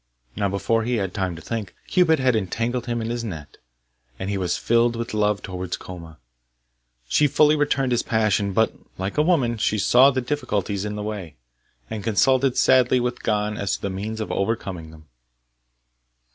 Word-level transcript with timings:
Now, 0.35 0.49
before 0.49 0.81
he 0.83 0.95
had 0.95 1.13
time 1.13 1.35
to 1.35 1.43
think, 1.43 1.75
Cupid 1.85 2.17
had 2.17 2.35
entangled 2.35 2.87
him 2.87 3.03
in 3.03 3.11
his 3.11 3.23
net, 3.23 3.57
and 4.17 4.31
he 4.31 4.35
was 4.39 4.57
filled 4.57 4.95
with 4.95 5.13
love 5.13 5.43
towards 5.43 5.77
Koma. 5.77 6.17
She 7.07 7.27
fully 7.27 7.55
returned 7.55 7.91
his 7.91 8.01
passion, 8.01 8.51
but, 8.51 8.73
like 8.97 9.19
a 9.19 9.21
woman, 9.21 9.57
she 9.57 9.77
saw 9.77 10.09
the 10.09 10.19
difficulties 10.19 10.85
in 10.85 10.95
the 10.95 11.03
way, 11.03 11.35
and 11.87 12.03
consulted 12.03 12.57
sadly 12.57 12.99
with 12.99 13.21
Gon 13.21 13.57
as 13.57 13.75
to 13.75 13.81
the 13.83 13.91
means 13.91 14.19
of 14.19 14.31
overcoming 14.31 14.89
them. 14.89 15.05